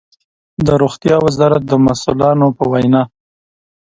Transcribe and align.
د 0.65 0.67
روغتيا 0.81 1.17
وزارت 1.25 1.63
مسؤلانو 1.87 2.47
په 2.57 2.63
وينا 2.71 3.01